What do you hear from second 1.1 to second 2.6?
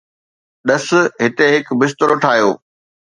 هتي هڪ بسترو ٺاهيو